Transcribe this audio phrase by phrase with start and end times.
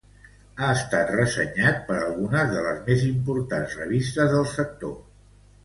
[0.61, 5.01] Ha estat ressenyat per algunes de les més importants revistes del sector.